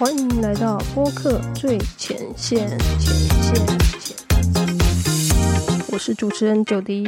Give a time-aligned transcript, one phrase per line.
[0.00, 2.78] 欢迎来到播客最前线，前
[3.42, 3.54] 线，
[4.00, 4.16] 前。
[5.92, 7.06] 我是主持人九迪。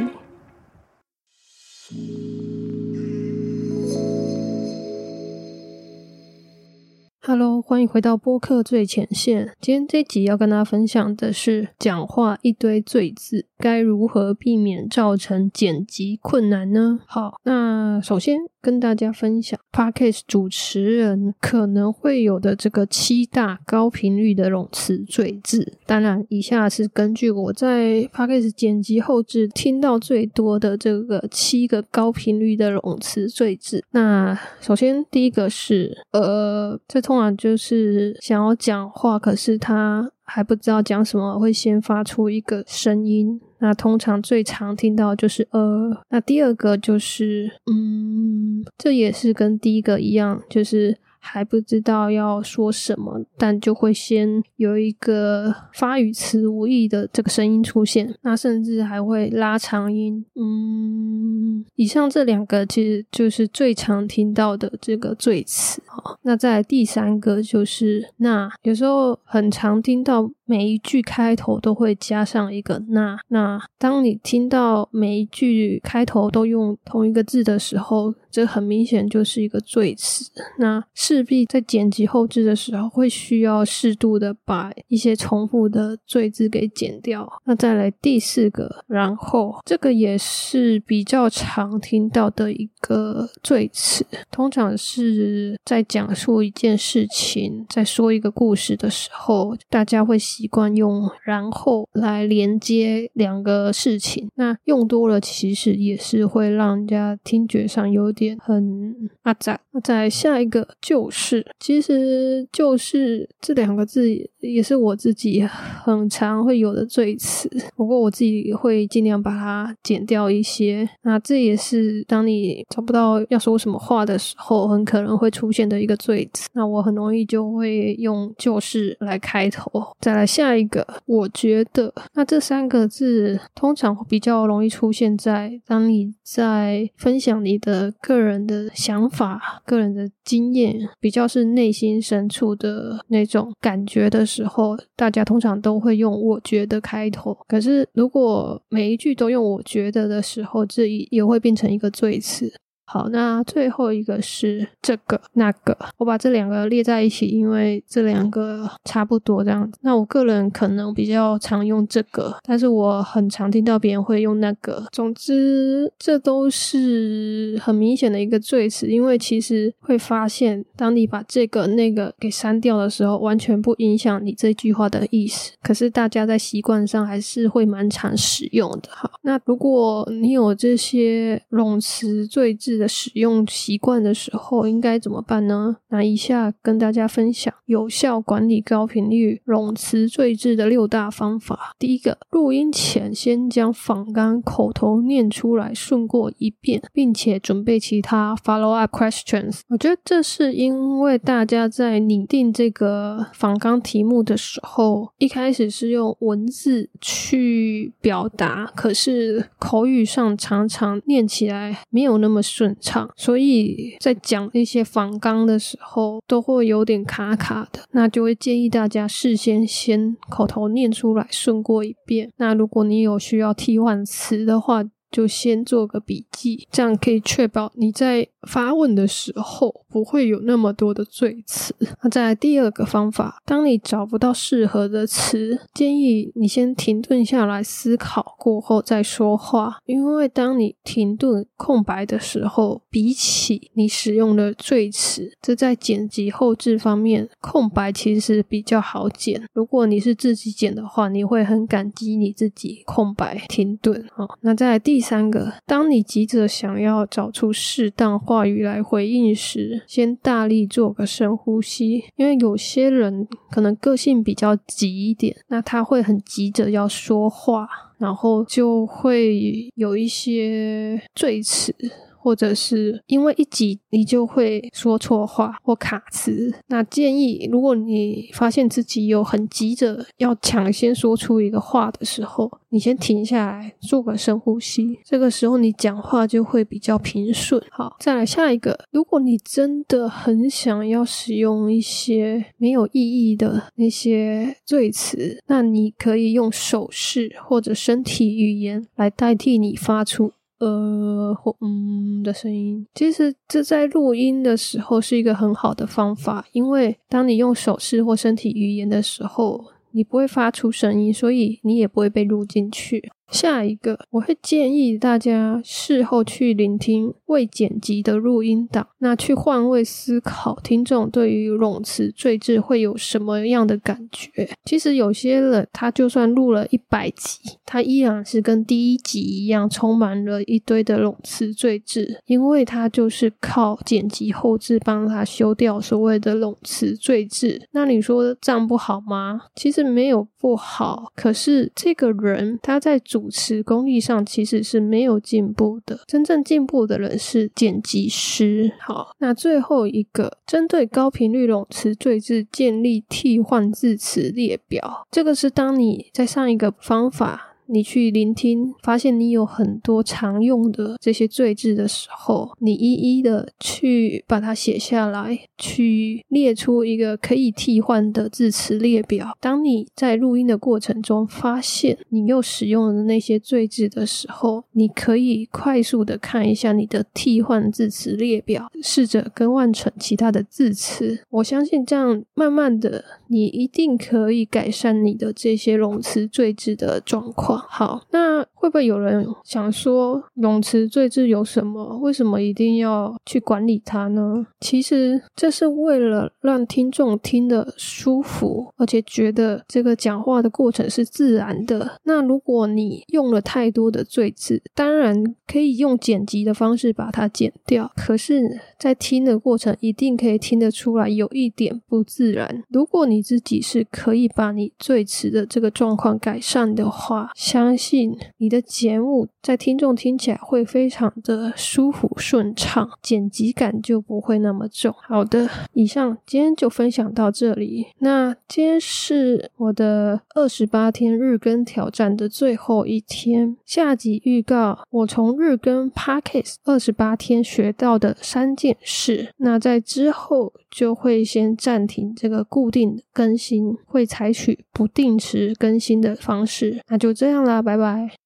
[7.25, 9.53] Hello，欢迎回到播客最前线。
[9.61, 16.99] 今天这集要跟大家分享的是，讲话一堆罪字，该如何避免造成剪辑困难呢？
[17.05, 25.77] 好，那首先跟大家分享 Podcast 主持人可能会有的这个七大高频率的冗词赘字。
[25.85, 33.81] 当然，以下是根据我在 Podcast 剪辑后置听到最多的这个七个高频率的冗词赘字。
[33.91, 43.39] 那首先第一个是，呃，这通常就是想要讲话，可是他还不知道讲什么，会先发出一个声音。
[43.59, 45.97] 那通常最常听到就是呃。
[46.09, 58.13] 那第二个就是嗯，这也是跟第一个一样，就是还不知道要说什么，但就会先有一个发语词无意的这个声音出现。
[58.23, 60.25] 那甚至还会拉长音。
[60.35, 66.19] 嗯，以上这两个其实就是最常听到的这个赘词哈。
[66.23, 70.29] 那在第三个就是那，有时候很常听到。
[70.45, 73.17] 每一句开头都会加上一个“那”。
[73.29, 80.31] 那当你听到每一句开头都用同一个字的时候，这很明显就是一个赘词。
[80.57, 87.31] 那势必在剪辑后置的时候，会需要适度的把一些重复的赘字给剪掉。
[87.45, 100.19] 那再来第四个，然后这个也是比较常听到的一个赘词，通常是在讲述一件事情、在说一个故事的时候，大家会。
[100.23, 109.59] 习惯用然后来连接两个事情，那用多了其实也是会让人家听觉上有点很阿杂。
[109.71, 114.09] 那再下一个就是，其实就是这两个字
[114.43, 120.87] 也是我自己很常会有的罪词，不过我自己会尽量把它剪掉一些。
[121.03, 126.49] 那这也是当你找不到要说什么话的时候，很可能会出现的一个罪词。
[126.51, 130.23] 那我很容易就会用就是来开头，再来。
[130.33, 147.37] 下一个，我觉得那这三个字通常比较容易出现在当你在分享你的个人的想法、个人的经验，比较是内心深处的那种感觉的时候，大家通常都会用“我觉得”开头。
[147.47, 152.51] 可是如果每一句都用“我觉得”的时候，这也会变成一个罪词。
[152.93, 159.79] 好，那最后一个是这个那个，我把这两个列在一起，因为这两个差不多这样子。
[159.81, 164.85] 那我个人可能比较常用这个，但是我很常听到别人会用那个。
[164.91, 175.53] 总之，这都是很明显的一个赘词，因为其实会发现，当你把这个那个给删掉的时候，完全不影响你这句话的意思。
[175.63, 178.89] 可是大家在习惯上还是会蛮常使用的。
[178.91, 185.77] 好，那如果你有这些冗词赘字，使用习惯的时候应该怎么办呢？
[185.89, 191.73] 那以下跟大家分享有效管理高频率冗词赘字的六大方法。
[191.77, 199.61] 第一个，录音前先将仿纲口头念出来，顺过一遍，并且准备其他 follow up questions。
[199.69, 212.62] 我觉得这是因为大家在拟定这个仿纲题目的时候，一开始是用文字去表达，可是口语上常常念起来没有那么顺。
[212.63, 217.81] 顺畅，所以在讲一些仿纲的时候，都会有点卡卡的。
[217.91, 222.31] 那就会建议大家事先先口头念出来，顺过一遍。
[222.37, 224.81] 那如果你有需要替换词的话，
[225.11, 231.75] 就先做个笔记，这样可以确保你在发问的时候不会有那么多的赘词。
[232.01, 239.77] 那再来第二个方法，当你找不到适合的词，建议你先停顿下来思考过后再说话。
[239.85, 249.47] 因为当你停顿空白的时候，比起你使用的赘词，这在剪辑后置方面，空白其实比较好剪。
[249.53, 254.03] 如果你是自己剪的话，你会很感激你自己空白停顿。
[254.15, 255.03] 好，那在第。
[255.03, 267.67] 三个，当你急着想要找出适当话语来回应时，先大力做个深呼吸，因为有些人可能个性比较急一点，那他会很急着要说话，
[267.99, 271.75] 然后就会有一些赘词。
[272.23, 276.53] 或者是因为一急你就会说错话或卡词。
[276.67, 284.97] 那建议，如果你发现自己有很急着要抢先说出一个话的时候，你先停下来，做个深呼吸。
[285.03, 287.61] 这个时候你讲话就会比较平顺。
[287.69, 288.79] 好，再来下一个。
[288.91, 300.31] 如果你真的很想要使用一些没有意义的那些赘词，那你可以用手势或者身体语言来代替你发出
[300.63, 302.85] 呃或嗯的声音。
[302.95, 313.11] 其实这在录音的时候是一个很好的方法，因为当你用手势或身体语言的时候，你不会发出声音，所以你也不会被录进去。
[313.33, 324.47] 下一个，我会建议大家事后去聆听未剪辑的录音档，那去换位思考，听众对于冗词赘字会有什么样的感觉？
[324.63, 337.59] 其实有些人他就算录了一百集，他依然是跟第一集一样，充满了一堆的冗词赘字，因为他就是靠剪辑后置帮他修掉所谓的冗词赘字。
[337.71, 339.41] 那你说这样不好吗？
[339.55, 343.22] 其实没有不好，可是这个人他在主。
[343.23, 348.69] 主持功力上其实是没有进步的，真正进步的人是剪辑师。
[348.81, 357.52] 好，那最后一个针对高频率冗词最字建立替换字词列表，这个是当你在上一个方法。
[357.73, 369.35] 你去聆听，发现你有很多常用的这些赘字的时候，你一一的去把它写下来，去列出一个可以替换的字词列表。
[369.41, 381.19] 当你在录音的过程中发现你又使用的那些赘字的时候，你可以快速的看一下你的替换字词列表，试着更换成其他的字词。
[381.31, 387.62] 我相信这样慢慢的，你一定可以改善你的这些冗词赘字的状况。
[387.67, 391.97] 好，那会不会有人想说，泳池最字有什么？
[391.97, 394.47] 为什么一定要去管理它呢？
[394.61, 401.99] 其实这是为了让听众听得舒服，而且觉得这个讲话的过程是自然的。
[402.03, 412.63] 那如果你用了太多的赘字，当然可以用剪辑的方式把它剪掉，可是，在听的过程一定可以听得出来有一点不自然。
[412.69, 424.93] 如果你自己是可以把你最迟的这个状况改善的话，相信你的节目在听众听起来会非常的舒服顺畅，剪辑感就不会那么重。
[425.07, 427.87] 好的，以上今天就分享到这里。
[427.99, 439.33] 那今天是我的二十八天日更挑战的最后一天，下集预告我从日更 Pockets 二十八天学到的三件事。
[439.37, 446.81] 那在之后就会先暂停这个固定更新，会采取不定时更新的方式。
[446.89, 447.13] 那就。
[447.13, 448.17] 这样啦，拜拜。